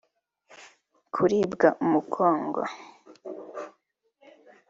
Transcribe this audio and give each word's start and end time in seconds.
kuribwa 1.13 1.67
umugongo 1.83 2.61